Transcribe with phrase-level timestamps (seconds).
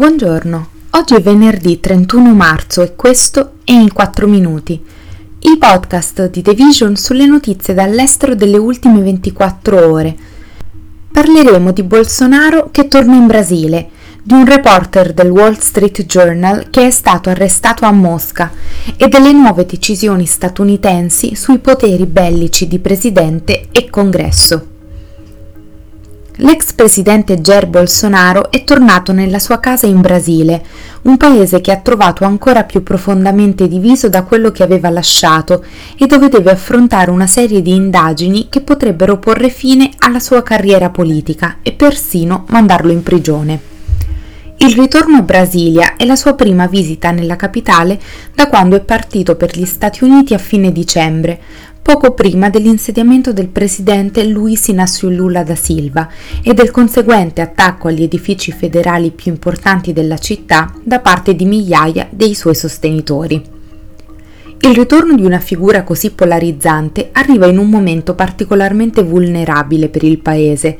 [0.00, 4.82] Buongiorno, oggi è venerdì 31 marzo e questo è in 4 minuti,
[5.40, 10.16] il podcast di The Vision sulle notizie dall'estero delle ultime 24 ore.
[11.12, 13.90] Parleremo di Bolsonaro che torna in Brasile,
[14.22, 18.50] di un reporter del Wall Street Journal che è stato arrestato a Mosca
[18.96, 24.78] e delle nuove decisioni statunitensi sui poteri bellici di presidente e congresso.
[26.42, 30.64] L'ex presidente Jair Bolsonaro è tornato nella sua casa in Brasile,
[31.02, 35.62] un paese che ha trovato ancora più profondamente diviso da quello che aveva lasciato
[35.98, 40.88] e dove deve affrontare una serie di indagini che potrebbero porre fine alla sua carriera
[40.88, 43.60] politica e persino mandarlo in prigione.
[44.62, 47.98] Il ritorno a Brasilia è la sua prima visita nella capitale
[48.34, 51.40] da quando è partito per gli Stati Uniti a fine dicembre,
[51.82, 56.08] poco prima dell'insediamento del presidente Luiz Inácio Lula da Silva
[56.42, 62.06] e del conseguente attacco agli edifici federali più importanti della città da parte di migliaia
[62.10, 63.58] dei suoi sostenitori.
[64.62, 70.18] Il ritorno di una figura così polarizzante arriva in un momento particolarmente vulnerabile per il
[70.18, 70.76] paese,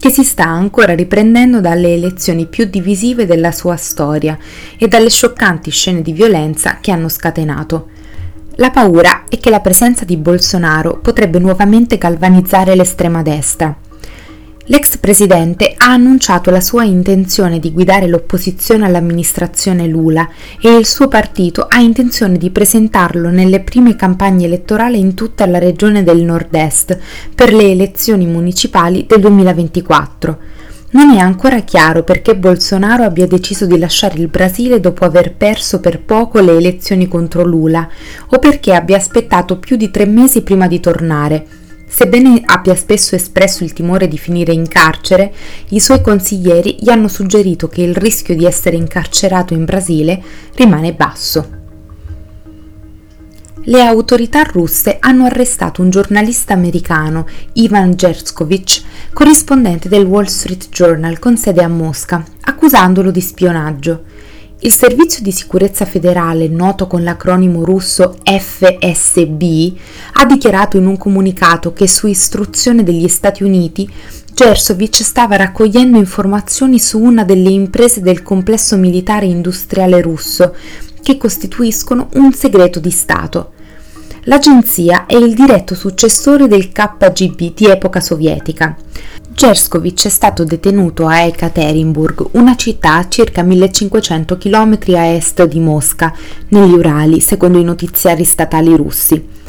[0.00, 4.36] che si sta ancora riprendendo dalle elezioni più divisive della sua storia
[4.76, 7.98] e dalle scioccanti scene di violenza che hanno scatenato.
[8.60, 13.74] La paura è che la presenza di Bolsonaro potrebbe nuovamente galvanizzare l'estrema destra.
[14.66, 20.28] L'ex presidente ha annunciato la sua intenzione di guidare l'opposizione all'amministrazione Lula
[20.60, 25.58] e il suo partito ha intenzione di presentarlo nelle prime campagne elettorali in tutta la
[25.58, 26.98] regione del nord-est
[27.34, 30.38] per le elezioni municipali del 2024.
[30.92, 35.78] Non è ancora chiaro perché Bolsonaro abbia deciso di lasciare il Brasile dopo aver perso
[35.78, 37.88] per poco le elezioni contro Lula
[38.26, 41.46] o perché abbia aspettato più di tre mesi prima di tornare.
[41.86, 45.32] Sebbene abbia spesso espresso il timore di finire in carcere,
[45.68, 50.20] i suoi consiglieri gli hanno suggerito che il rischio di essere incarcerato in Brasile
[50.54, 51.58] rimane basso
[53.64, 58.82] le autorità russe hanno arrestato un giornalista americano, Ivan Gerskovich,
[59.12, 64.04] corrispondente del Wall Street Journal con sede a Mosca, accusandolo di spionaggio.
[64.60, 69.42] Il Servizio di Sicurezza Federale, noto con l'acronimo russo FSB,
[70.14, 73.90] ha dichiarato in un comunicato che su istruzione degli Stati Uniti
[74.40, 80.54] Gersovich stava raccogliendo informazioni su una delle imprese del complesso militare industriale russo
[81.02, 83.52] che costituiscono un segreto di Stato.
[84.24, 88.76] L'agenzia è il diretto successore del KGB di epoca sovietica.
[89.32, 95.60] Gerskovich è stato detenuto a Ekaterinburg, una città a circa 1500 km a est di
[95.60, 96.14] Mosca,
[96.48, 99.39] negli Urali, secondo i notiziari statali russi.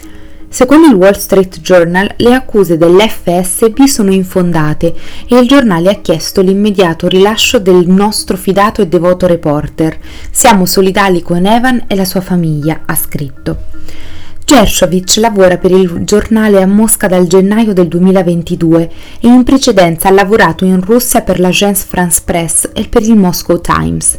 [0.54, 4.94] Secondo il Wall Street Journal, le accuse dell'FSB sono infondate
[5.26, 9.98] e il giornale ha chiesto l'immediato rilascio del nostro fidato e devoto reporter.
[10.30, 13.60] Siamo solidali con Evan e la sua famiglia, ha scritto.
[14.44, 18.92] Gershovich lavora per il giornale a Mosca dal gennaio del 2022
[19.22, 23.62] e in precedenza ha lavorato in Russia per l'Agence France Press e per il Moscow
[23.62, 24.18] Times.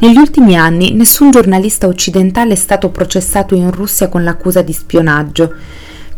[0.00, 5.52] Negli ultimi anni nessun giornalista occidentale è stato processato in Russia con l'accusa di spionaggio.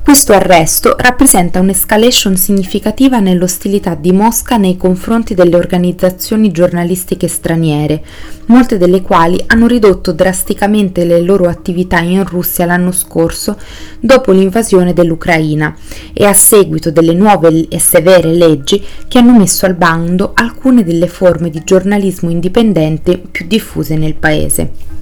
[0.04, 8.02] Questo arresto rappresenta un'escalation significativa nell'ostilità di Mosca nei confronti delle organizzazioni giornalistiche straniere,
[8.46, 13.56] molte delle quali hanno ridotto drasticamente le loro attività in Russia l'anno scorso
[14.00, 15.74] dopo l'invasione dell'Ucraina
[16.12, 21.06] e a seguito delle nuove e severe leggi che hanno messo al bando alcune delle
[21.06, 24.92] forme di giornalismo indipendente più diffuse nel paese.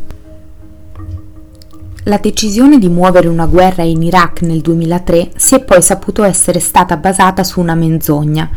[2.05, 6.59] La decisione di muovere una guerra in Iraq nel 2003 si è poi saputo essere
[6.59, 8.49] stata basata su una menzogna,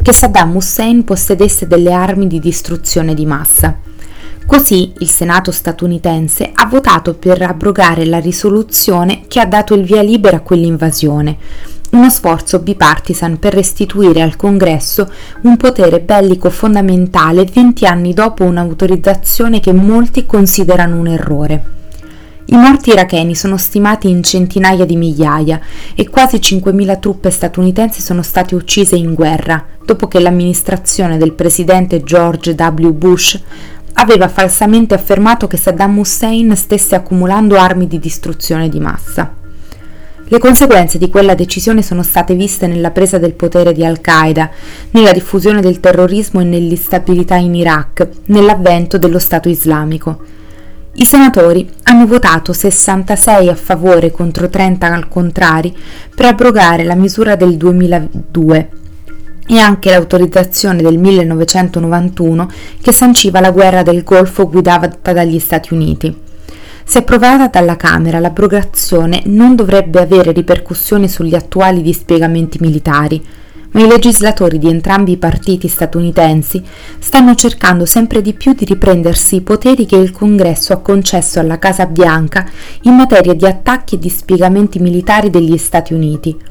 [0.00, 3.76] che Saddam Hussein possedesse delle armi di distruzione di massa.
[4.46, 10.02] Così il Senato statunitense ha votato per abrogare la risoluzione che ha dato il via
[10.02, 11.36] libera a quell'invasione,
[11.90, 15.10] uno sforzo bipartisan per restituire al Congresso
[15.40, 21.80] un potere bellico fondamentale 20 anni dopo un'autorizzazione che molti considerano un errore.
[22.44, 25.60] I morti iracheni sono stimati in centinaia di migliaia
[25.94, 32.02] e quasi 5.000 truppe statunitensi sono state uccise in guerra dopo che l'amministrazione del presidente
[32.02, 32.88] George W.
[32.90, 33.40] Bush
[33.94, 39.34] aveva falsamente affermato che Saddam Hussein stesse accumulando armi di distruzione di massa.
[40.24, 44.50] Le conseguenze di quella decisione sono state viste nella presa del potere di Al-Qaeda,
[44.90, 50.40] nella diffusione del terrorismo e nell'instabilità in Iraq, nell'avvento dello Stato islamico.
[50.94, 55.72] I senatori hanno votato 66 a favore contro 30 al contrario
[56.14, 58.70] per abrogare la misura del 2002
[59.46, 62.50] e anche l'autorizzazione del 1991
[62.82, 66.14] che sanciva la guerra del Golfo guidata dagli Stati Uniti.
[66.84, 73.24] Se approvata dalla Camera, l'abrogazione non dovrebbe avere ripercussioni sugli attuali dispiegamenti militari,
[73.72, 76.62] ma i legislatori di entrambi i partiti statunitensi
[76.98, 81.58] stanno cercando sempre di più di riprendersi i poteri che il Congresso ha concesso alla
[81.58, 82.48] Casa Bianca
[82.82, 86.50] in materia di attacchi e dispiegamenti militari degli Stati Uniti.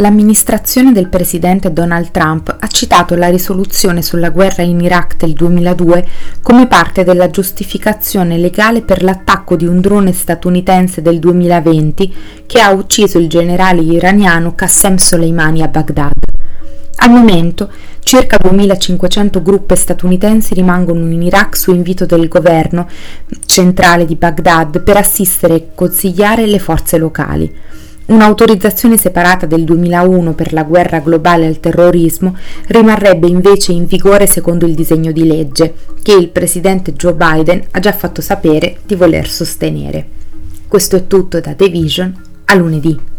[0.00, 6.08] L'amministrazione del presidente Donald Trump ha citato la risoluzione sulla guerra in Iraq del 2002
[6.40, 12.14] come parte della giustificazione legale per l'attacco di un drone statunitense del 2020
[12.46, 16.12] che ha ucciso il generale iraniano Qassem Soleimani a Baghdad.
[16.96, 17.70] Al momento
[18.02, 22.88] circa 2500 gruppe statunitensi rimangono in Iraq su invito del governo
[23.44, 27.54] centrale di Baghdad per assistere e consigliare le forze locali.
[28.10, 32.36] Un'autorizzazione separata del 2001 per la guerra globale al terrorismo
[32.66, 37.78] rimarrebbe invece in vigore secondo il disegno di legge che il presidente Joe Biden ha
[37.78, 40.04] già fatto sapere di voler sostenere.
[40.66, 43.09] Questo è tutto da The Vision a lunedì.